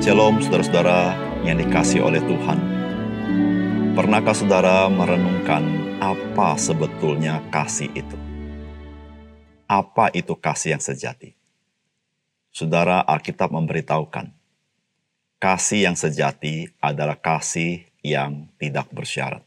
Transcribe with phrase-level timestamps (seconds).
[0.00, 1.12] Shalom saudara-saudara
[1.44, 2.56] yang dikasih oleh Tuhan.
[3.92, 5.60] Pernahkah saudara merenungkan
[6.00, 8.16] apa sebetulnya kasih itu?
[9.68, 11.36] Apa itu kasih yang sejati?
[12.48, 14.32] Saudara Alkitab memberitahukan,
[15.36, 19.44] kasih yang sejati adalah kasih yang tidak bersyarat.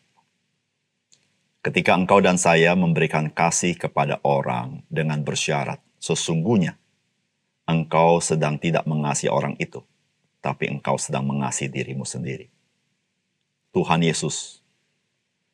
[1.65, 6.77] Ketika engkau dan saya memberikan kasih kepada orang dengan bersyarat, sesungguhnya
[7.65, 9.81] engkau sedang tidak mengasihi orang itu
[10.43, 12.51] tapi engkau sedang mengasihi dirimu sendiri.
[13.71, 14.59] Tuhan Yesus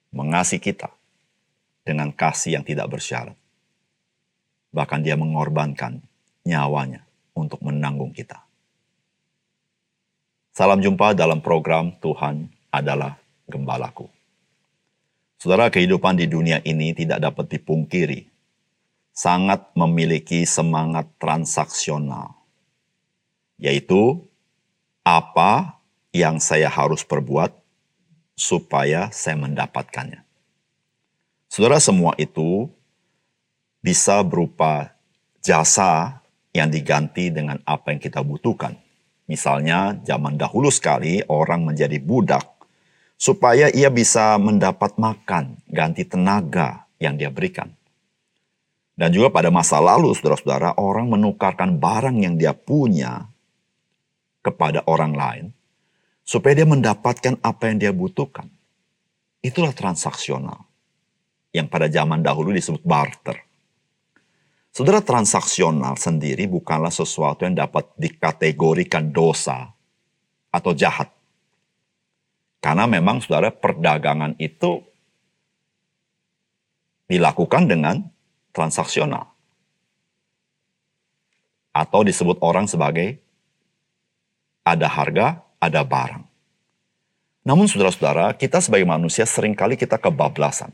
[0.10, 0.90] mengasihi kita
[1.86, 3.38] dengan kasih yang tidak bersyarat.
[4.74, 6.02] Bahkan dia mengorbankan
[6.42, 7.06] nyawanya
[7.38, 8.42] untuk menanggung kita.
[10.58, 13.16] Salam jumpa dalam program Tuhan adalah
[13.50, 14.10] Gembalaku.
[15.42, 18.30] Saudara, kehidupan di dunia ini tidak dapat dipungkiri.
[19.16, 22.36] Sangat memiliki semangat transaksional.
[23.58, 24.29] Yaitu
[25.04, 25.80] apa
[26.16, 27.54] yang saya harus perbuat
[28.34, 30.24] supaya saya mendapatkannya.
[31.50, 32.70] Saudara, semua itu
[33.82, 34.94] bisa berupa
[35.42, 36.22] jasa
[36.54, 38.78] yang diganti dengan apa yang kita butuhkan.
[39.30, 42.46] Misalnya, zaman dahulu sekali orang menjadi budak
[43.20, 47.70] supaya ia bisa mendapat makan, ganti tenaga yang dia berikan.
[49.00, 53.32] Dan juga pada masa lalu, saudara-saudara, orang menukarkan barang yang dia punya
[54.50, 55.46] kepada orang lain
[56.26, 58.50] supaya dia mendapatkan apa yang dia butuhkan.
[59.46, 60.66] Itulah transaksional
[61.54, 63.38] yang pada zaman dahulu disebut barter.
[64.70, 69.74] Saudara transaksional sendiri bukanlah sesuatu yang dapat dikategorikan dosa
[70.54, 71.10] atau jahat.
[72.62, 74.84] Karena memang saudara perdagangan itu
[77.10, 78.06] dilakukan dengan
[78.54, 79.32] transaksional.
[81.74, 83.18] Atau disebut orang sebagai
[84.76, 86.24] ada harga, ada barang.
[87.42, 90.70] Namun saudara-saudara, kita sebagai manusia sering kali kita kebablasan.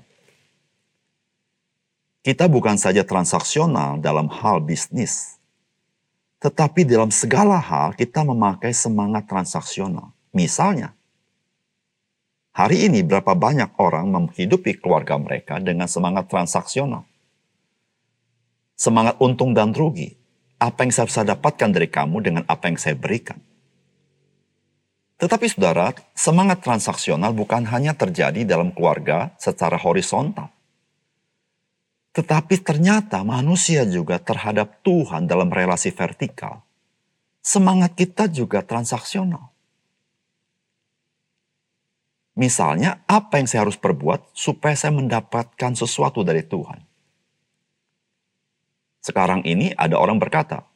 [2.26, 5.38] Kita bukan saja transaksional dalam hal bisnis,
[6.42, 10.10] tetapi dalam segala hal kita memakai semangat transaksional.
[10.34, 10.98] Misalnya,
[12.50, 17.06] hari ini berapa banyak orang menghidupi keluarga mereka dengan semangat transaksional.
[18.76, 20.18] Semangat untung dan rugi.
[20.60, 23.38] Apa yang saya bisa dapatkan dari kamu dengan apa yang saya berikan.
[25.16, 30.52] Tetapi saudara, semangat transaksional bukan hanya terjadi dalam keluarga secara horizontal.
[32.12, 36.64] Tetapi ternyata manusia juga terhadap Tuhan dalam relasi vertikal.
[37.40, 39.52] Semangat kita juga transaksional.
[42.36, 46.84] Misalnya, apa yang saya harus perbuat supaya saya mendapatkan sesuatu dari Tuhan?
[49.00, 50.68] Sekarang ini ada orang berkata,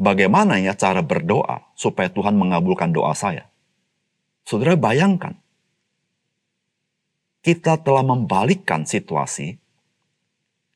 [0.00, 3.52] bagaimana ya cara berdoa supaya Tuhan mengabulkan doa saya?
[4.44, 5.40] Saudara bayangkan,
[7.40, 9.56] kita telah membalikkan situasi,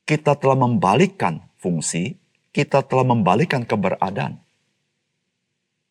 [0.09, 2.17] kita telah membalikkan fungsi,
[2.49, 4.41] kita telah membalikkan keberadaan.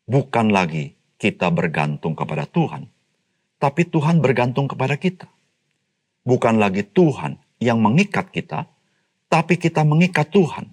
[0.09, 2.89] Bukan lagi kita bergantung kepada Tuhan,
[3.61, 5.29] tapi Tuhan bergantung kepada kita.
[6.25, 8.65] Bukan lagi Tuhan yang mengikat kita,
[9.29, 10.65] tapi kita mengikat Tuhan,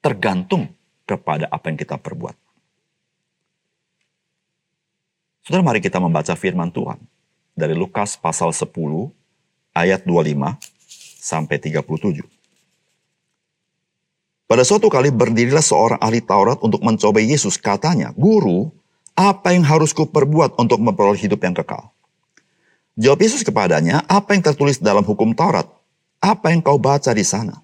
[0.00, 0.72] tergantung
[1.04, 2.49] kepada apa yang kita perbuat.
[5.40, 7.00] Saudara mari kita membaca firman Tuhan
[7.56, 8.68] dari Lukas pasal 10
[9.72, 10.36] ayat 25
[11.20, 12.24] sampai 37.
[14.50, 17.54] Pada suatu kali berdirilah seorang ahli Taurat untuk mencobai Yesus.
[17.54, 18.74] Katanya, Guru,
[19.14, 21.94] apa yang harus kuperbuat untuk memperoleh hidup yang kekal?
[22.98, 25.70] Jawab Yesus kepadanya, apa yang tertulis dalam hukum Taurat?
[26.18, 27.62] Apa yang kau baca di sana?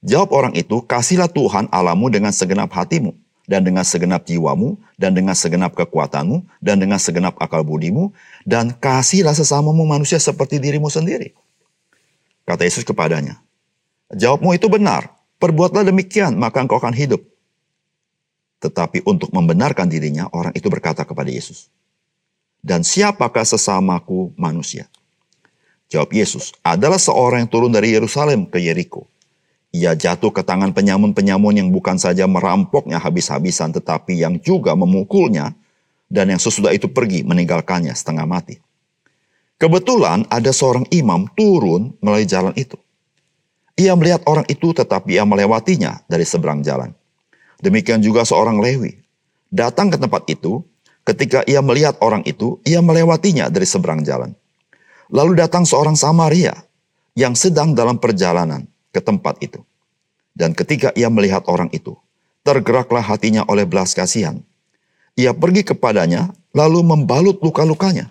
[0.00, 3.12] Jawab orang itu, kasihlah Tuhan alamu dengan segenap hatimu,
[3.50, 8.14] dan dengan segenap jiwamu, dan dengan segenap kekuatanmu, dan dengan segenap akal budimu,
[8.46, 11.34] dan kasihlah sesamamu manusia seperti dirimu sendiri.
[12.46, 13.42] Kata Yesus kepadanya,
[14.14, 15.10] Jawabmu itu benar,
[15.42, 17.26] perbuatlah demikian, maka engkau akan hidup.
[18.62, 21.66] Tetapi untuk membenarkan dirinya, orang itu berkata kepada Yesus,
[22.62, 24.86] Dan siapakah sesamaku manusia?
[25.90, 29.10] Jawab Yesus, adalah seorang yang turun dari Yerusalem ke Yeriko
[29.70, 35.54] ia jatuh ke tangan penyamun-penyamun yang bukan saja merampoknya habis-habisan tetapi yang juga memukulnya
[36.10, 38.58] dan yang sesudah itu pergi meninggalkannya setengah mati.
[39.62, 42.74] Kebetulan ada seorang imam turun melalui jalan itu.
[43.78, 46.90] Ia melihat orang itu tetapi ia melewatinya dari seberang jalan.
[47.62, 48.98] Demikian juga seorang Lewi.
[49.52, 50.64] Datang ke tempat itu,
[51.06, 54.34] ketika ia melihat orang itu, ia melewatinya dari seberang jalan.
[55.12, 56.56] Lalu datang seorang Samaria
[57.14, 59.62] yang sedang dalam perjalanan ke tempat itu.
[60.34, 61.98] Dan ketika ia melihat orang itu,
[62.46, 64.38] tergeraklah hatinya oleh belas kasihan.
[65.18, 68.08] Ia pergi kepadanya, lalu membalut luka-lukanya.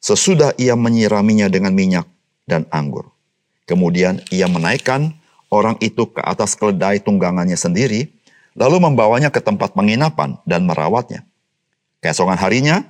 [0.00, 2.06] Sesudah ia menyiraminya dengan minyak
[2.48, 3.10] dan anggur.
[3.66, 5.12] Kemudian ia menaikkan
[5.50, 8.08] orang itu ke atas keledai tunggangannya sendiri,
[8.56, 11.26] lalu membawanya ke tempat penginapan dan merawatnya.
[12.00, 12.86] Keesokan harinya,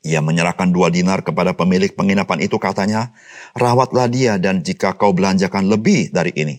[0.00, 3.12] ia menyerahkan dua dinar kepada pemilik penginapan itu katanya,
[3.52, 6.56] rawatlah dia dan jika kau belanjakan lebih dari ini,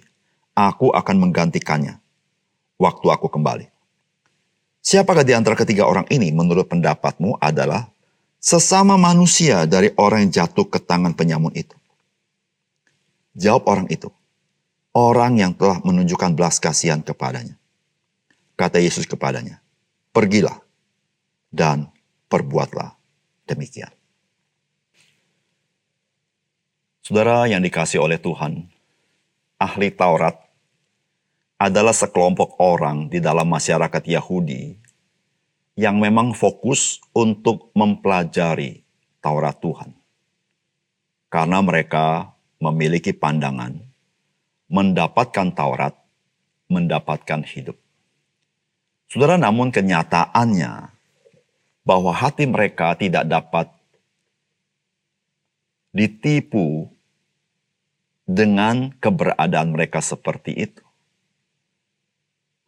[0.53, 1.97] aku akan menggantikannya
[2.77, 3.65] waktu aku kembali.
[4.81, 7.89] Siapakah di antara ketiga orang ini menurut pendapatmu adalah
[8.41, 11.73] sesama manusia dari orang yang jatuh ke tangan penyamun itu?
[13.37, 14.09] Jawab orang itu,
[14.93, 17.57] orang yang telah menunjukkan belas kasihan kepadanya.
[18.53, 19.61] Kata Yesus kepadanya,
[20.13, 20.61] pergilah
[21.49, 21.89] dan
[22.29, 23.00] perbuatlah
[23.47, 23.91] demikian.
[27.01, 28.69] Saudara yang dikasih oleh Tuhan,
[29.57, 30.37] ahli Taurat
[31.61, 34.77] adalah sekelompok orang di dalam masyarakat Yahudi
[35.77, 38.81] yang memang fokus untuk mempelajari
[39.21, 39.93] Taurat Tuhan.
[41.31, 43.91] Karena mereka memiliki pandangan
[44.71, 45.91] mendapatkan Taurat,
[46.71, 47.75] mendapatkan hidup.
[49.11, 50.95] Saudara, namun kenyataannya
[51.81, 53.67] bahwa hati mereka tidak dapat
[55.91, 56.87] ditipu
[58.23, 60.83] dengan keberadaan mereka seperti itu.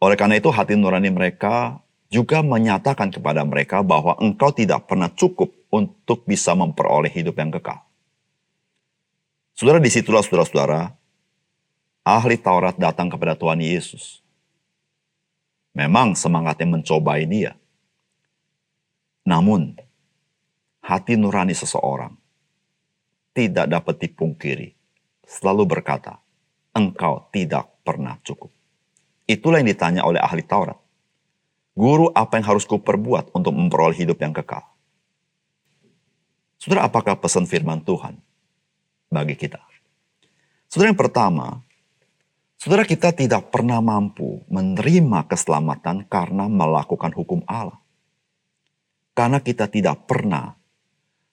[0.02, 1.80] Oleh karena itu hati nurani mereka
[2.12, 7.80] juga menyatakan kepada mereka bahwa engkau tidak pernah cukup untuk bisa memperoleh hidup yang kekal.
[9.54, 10.94] Saudara, di situlah saudara-saudara,
[12.04, 14.20] ahli Taurat datang kepada Tuhan Yesus.
[15.74, 17.58] Memang semangatnya mencobai dia.
[19.24, 19.72] Namun,
[20.84, 22.12] hati nurani seseorang
[23.32, 24.76] tidak dapat dipungkiri.
[25.24, 26.20] Selalu berkata,
[26.76, 28.52] engkau tidak pernah cukup.
[29.24, 30.76] Itulah yang ditanya oleh ahli Taurat.
[31.74, 34.62] Guru, apa yang harus kuperbuat untuk memperoleh hidup yang kekal?
[36.60, 38.20] Saudara, apakah pesan firman Tuhan
[39.10, 39.58] bagi kita?
[40.70, 41.64] Saudara, yang pertama,
[42.60, 47.83] saudara kita tidak pernah mampu menerima keselamatan karena melakukan hukum Allah.
[49.14, 50.58] Karena kita tidak pernah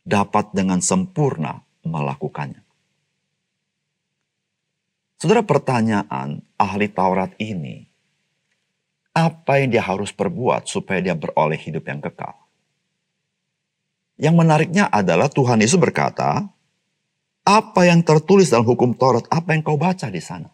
[0.05, 2.61] dapat dengan sempurna melakukannya.
[5.21, 7.85] Saudara pertanyaan ahli Taurat ini,
[9.13, 12.37] apa yang dia harus perbuat supaya dia beroleh hidup yang kekal?
[14.21, 16.45] Yang menariknya adalah Tuhan Yesus berkata,
[17.41, 20.49] apa yang tertulis dalam hukum Taurat, apa yang kau baca di sana?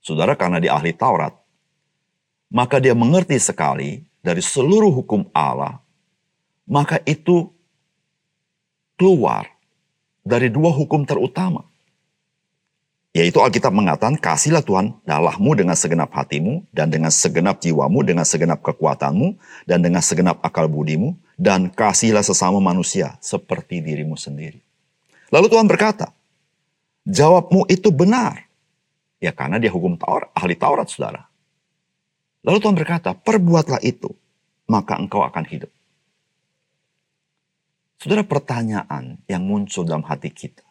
[0.00, 1.36] Saudara, karena dia ahli Taurat,
[2.48, 5.80] maka dia mengerti sekali dari seluruh hukum Allah,
[6.68, 7.48] maka itu
[8.98, 9.46] keluar
[10.26, 11.64] dari dua hukum terutama.
[13.16, 18.60] Yaitu Alkitab mengatakan, kasihlah Tuhan Allahmu dengan segenap hatimu, dan dengan segenap jiwamu, dengan segenap
[18.60, 19.34] kekuatanmu,
[19.64, 24.60] dan dengan segenap akal budimu, dan kasihlah sesama manusia seperti dirimu sendiri.
[25.32, 26.12] Lalu Tuhan berkata,
[27.08, 28.44] jawabmu itu benar.
[29.18, 31.27] Ya karena dia hukum Taurat, ahli Taurat saudara.
[32.46, 34.14] Lalu Tuhan berkata, perbuatlah itu,
[34.70, 35.72] maka engkau akan hidup.
[37.98, 40.62] Saudara pertanyaan yang muncul dalam hati kita.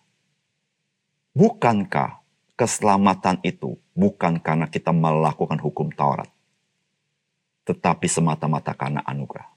[1.36, 2.24] Bukankah
[2.56, 6.32] keselamatan itu bukan karena kita melakukan hukum Taurat,
[7.68, 9.52] tetapi semata-mata karena anugerah.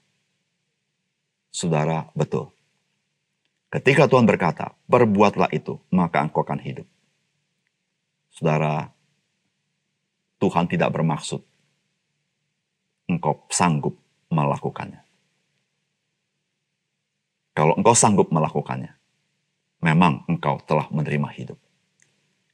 [1.49, 2.51] Saudara, betul.
[3.71, 6.85] Ketika Tuhan berkata, "Perbuatlah itu, maka engkau akan hidup."
[8.35, 8.91] Saudara,
[10.43, 11.39] Tuhan tidak bermaksud
[13.11, 13.99] engkau sanggup
[14.31, 15.03] melakukannya.
[17.51, 18.95] Kalau engkau sanggup melakukannya,
[19.83, 21.59] memang engkau telah menerima hidup.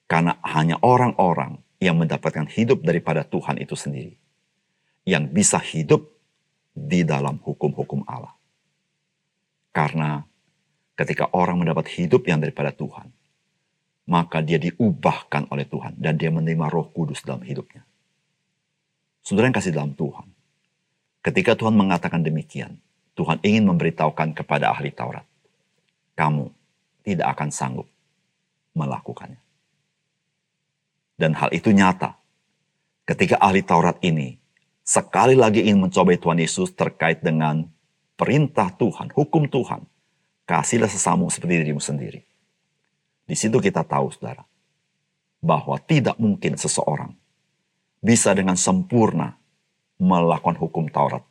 [0.10, 4.18] Karena hanya orang-orang yang mendapatkan hidup daripada Tuhan itu sendiri.
[5.06, 6.10] Yang bisa hidup
[6.74, 8.34] di dalam hukum-hukum Allah.
[9.72, 10.26] Karena
[10.98, 13.14] ketika orang mendapat hidup yang daripada Tuhan,
[14.10, 17.84] maka dia diubahkan oleh Tuhan dan dia menerima roh kudus dalam hidupnya.
[19.22, 20.37] Saudara yang kasih dalam Tuhan,
[21.28, 22.80] ketika Tuhan mengatakan demikian,
[23.20, 25.28] Tuhan ingin memberitahukan kepada ahli Taurat,
[26.16, 26.48] kamu
[27.04, 27.88] tidak akan sanggup
[28.72, 29.44] melakukannya.
[31.20, 32.16] Dan hal itu nyata.
[33.04, 34.40] Ketika ahli Taurat ini
[34.88, 37.68] sekali lagi ingin mencobai Tuhan Yesus terkait dengan
[38.16, 39.84] perintah Tuhan, hukum Tuhan.
[40.48, 42.24] Kasihlah sesamu seperti dirimu sendiri.
[43.28, 44.48] Di situ kita tahu, saudara,
[45.44, 47.12] bahwa tidak mungkin seseorang
[48.00, 49.36] bisa dengan sempurna
[49.98, 51.26] melakukan hukum Taurat,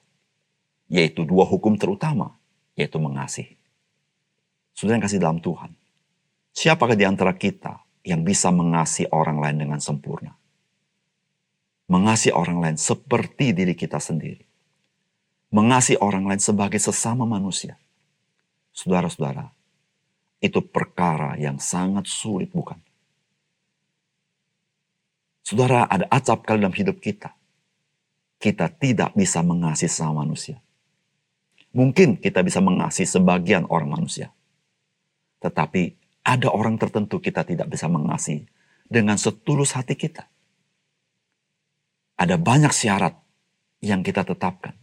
[0.90, 2.34] yaitu dua hukum terutama,
[2.74, 3.54] yaitu mengasihi.
[4.76, 5.72] Saudara yang kasih dalam Tuhan,
[6.52, 10.36] siapakah di antara kita yang bisa mengasihi orang lain dengan sempurna.
[11.86, 14.42] Mengasihi orang lain seperti diri kita sendiri.
[15.50, 17.78] mengasihi orang lain sebagai sesama manusia.
[18.74, 19.54] Saudara-saudara,
[20.42, 22.76] itu perkara yang sangat sulit bukan?
[25.46, 27.32] Saudara, ada acap kali dalam hidup kita.
[28.36, 30.60] Kita tidak bisa mengasihi sama manusia.
[31.72, 34.32] Mungkin kita bisa mengasihi sebagian orang manusia.
[35.40, 38.48] Tetapi ada orang tertentu kita tidak bisa mengasihi
[38.88, 40.26] dengan setulus hati kita.
[42.16, 43.14] Ada banyak syarat
[43.84, 44.74] yang kita tetapkan.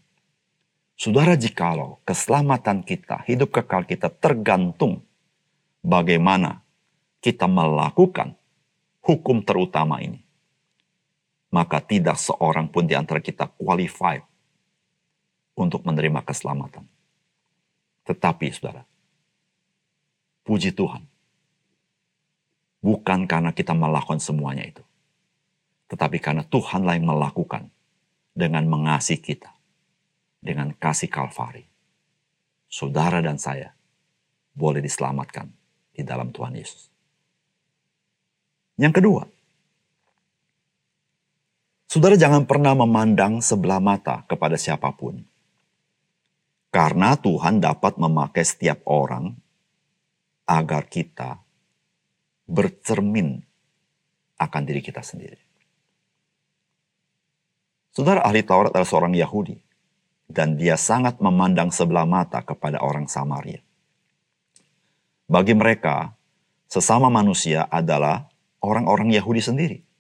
[0.94, 5.04] Saudara, jikalau keselamatan kita, hidup kekal kita tergantung
[5.84, 6.64] bagaimana
[7.20, 8.40] kita melakukan
[9.04, 10.23] hukum terutama ini,
[11.54, 14.26] maka tidak seorang pun di antara kita qualified
[15.54, 16.82] untuk menerima keselamatan.
[18.10, 18.82] Tetapi, saudara,
[20.42, 21.06] puji Tuhan,
[22.82, 24.82] bukan karena kita melakukan semuanya itu,
[25.94, 27.70] tetapi karena Tuhanlah yang melakukan
[28.34, 29.54] dengan mengasihi kita
[30.42, 31.70] dengan kasih Kalvari.
[32.66, 33.78] Saudara dan saya
[34.58, 35.54] boleh diselamatkan
[35.94, 36.90] di dalam Tuhan Yesus.
[38.82, 39.22] Yang kedua,
[41.94, 45.22] saudara jangan pernah memandang sebelah mata kepada siapa pun.
[46.74, 49.38] Karena Tuhan dapat memakai setiap orang
[50.50, 51.38] agar kita
[52.50, 53.46] bercermin
[54.42, 55.38] akan diri kita sendiri.
[57.94, 59.62] Saudara ahli Taurat adalah seorang Yahudi
[60.26, 63.62] dan dia sangat memandang sebelah mata kepada orang Samaria.
[65.30, 66.18] Bagi mereka,
[66.66, 68.34] sesama manusia adalah
[68.66, 69.93] orang-orang Yahudi sendiri.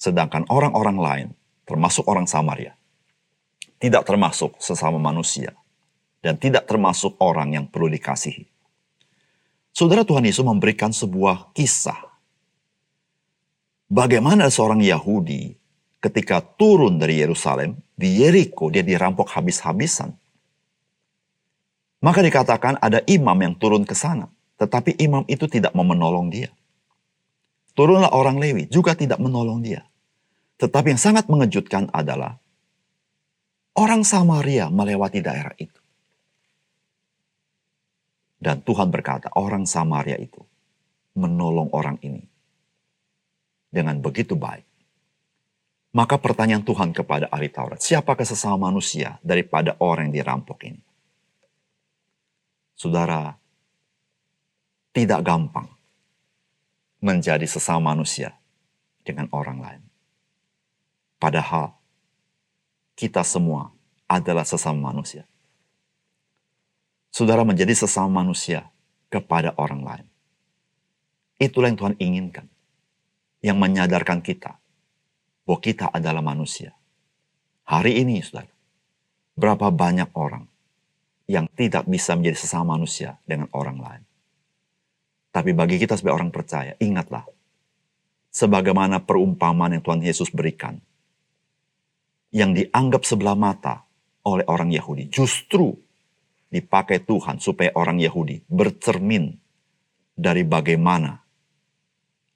[0.00, 1.28] Sedangkan orang-orang lain,
[1.68, 2.72] termasuk orang Samaria,
[3.76, 5.52] tidak termasuk sesama manusia
[6.24, 8.48] dan tidak termasuk orang yang perlu dikasihi.
[9.76, 12.00] Saudara Tuhan Yesus memberikan sebuah kisah.
[13.92, 15.52] Bagaimana seorang Yahudi
[16.00, 20.16] ketika turun dari Yerusalem, di Yeriko dia dirampok habis-habisan.
[22.00, 24.32] Maka dikatakan ada imam yang turun ke sana.
[24.56, 26.48] Tetapi imam itu tidak mau menolong dia.
[27.76, 29.84] Turunlah orang Lewi juga tidak menolong dia.
[30.60, 32.36] Tetapi yang sangat mengejutkan adalah
[33.80, 35.80] orang Samaria melewati daerah itu.
[38.36, 40.40] Dan Tuhan berkata, orang Samaria itu
[41.16, 42.24] menolong orang ini
[43.72, 44.64] dengan begitu baik.
[45.90, 50.80] Maka pertanyaan Tuhan kepada ahli Taurat, siapakah sesama manusia daripada orang yang dirampok ini?
[52.78, 53.34] Saudara,
[54.94, 55.66] tidak gampang
[57.02, 58.38] menjadi sesama manusia
[59.02, 59.89] dengan orang lain.
[61.20, 61.76] Padahal
[62.96, 63.70] kita semua
[64.08, 65.28] adalah sesama manusia.
[67.12, 68.72] Saudara menjadi sesama manusia
[69.12, 70.06] kepada orang lain.
[71.36, 72.46] Itulah yang Tuhan inginkan.
[73.40, 74.60] Yang menyadarkan kita
[75.48, 76.76] bahwa kita adalah manusia.
[77.64, 78.52] Hari ini, saudara,
[79.32, 80.44] berapa banyak orang
[81.24, 84.02] yang tidak bisa menjadi sesama manusia dengan orang lain.
[85.32, 87.24] Tapi bagi kita sebagai orang percaya, ingatlah,
[88.34, 90.82] sebagaimana perumpamaan yang Tuhan Yesus berikan,
[92.30, 93.86] yang dianggap sebelah mata
[94.26, 95.74] oleh orang Yahudi, justru
[96.50, 99.38] dipakai Tuhan supaya orang Yahudi bercermin
[100.14, 101.22] dari bagaimana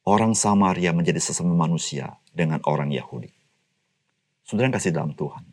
[0.06, 3.30] orang Samaria menjadi sesama manusia dengan orang Yahudi.
[4.44, 5.44] Saudara kasih dalam Tuhan.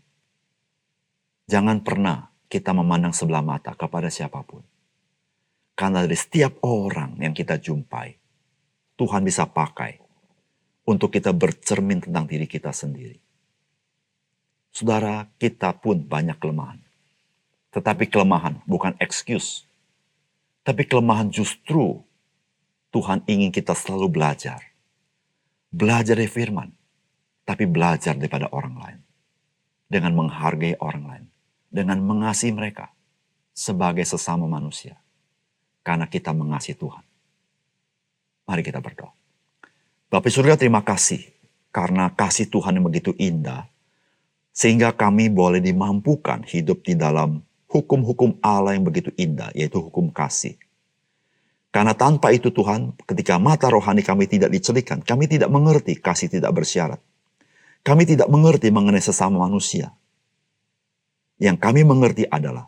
[1.48, 4.64] Jangan pernah kita memandang sebelah mata kepada siapa pun.
[5.76, 8.14] Karena dari setiap orang yang kita jumpai,
[9.00, 9.98] Tuhan bisa pakai
[10.86, 13.31] untuk kita bercermin tentang diri kita sendiri.
[14.72, 16.80] Saudara, kita pun banyak kelemahan.
[17.76, 19.68] Tetapi kelemahan bukan excuse.
[20.64, 22.00] Tapi kelemahan justru
[22.92, 24.72] Tuhan ingin kita selalu belajar
[25.72, 26.68] Belajar dari firman,
[27.48, 29.00] tapi belajar daripada orang lain.
[29.88, 31.26] Dengan menghargai orang lain.
[31.72, 32.92] Dengan mengasihi mereka
[33.56, 35.00] sebagai sesama manusia.
[35.80, 37.04] Karena kita mengasihi Tuhan.
[38.52, 39.16] Mari kita berdoa.
[40.12, 41.24] Bapak surga terima kasih
[41.72, 43.64] karena kasih Tuhan yang begitu indah
[44.52, 50.60] sehingga kami boleh dimampukan hidup di dalam hukum-hukum Allah yang begitu indah yaitu hukum kasih
[51.72, 56.52] karena tanpa itu Tuhan, ketika mata rohani kami tidak dicelikan, kami tidak mengerti kasih tidak
[56.52, 57.00] bersyarat.
[57.82, 59.96] Kami tidak mengerti mengenai sesama manusia.
[61.40, 62.68] Yang kami mengerti adalah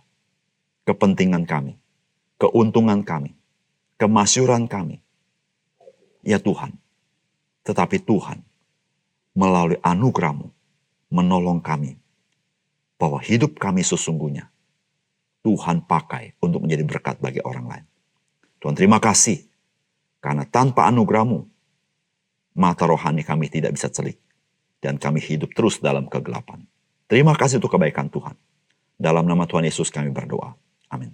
[0.88, 1.76] kepentingan kami,
[2.40, 3.36] keuntungan kami,
[4.00, 5.04] kemasyuran kami.
[6.24, 6.80] Ya Tuhan,
[7.68, 8.40] tetapi Tuhan
[9.36, 10.48] melalui anugerahmu
[11.14, 12.02] menolong kami
[12.98, 14.50] bahwa hidup kami sesungguhnya
[15.46, 17.86] Tuhan pakai untuk menjadi berkat bagi orang lain.
[18.64, 19.44] Tuhan terima kasih.
[20.24, 21.44] Karena tanpa anugerahmu,
[22.56, 24.16] mata rohani kami tidak bisa celik.
[24.80, 26.64] Dan kami hidup terus dalam kegelapan.
[27.12, 28.40] Terima kasih untuk kebaikan Tuhan.
[28.96, 30.56] Dalam nama Tuhan Yesus kami berdoa.
[30.88, 31.12] Amin.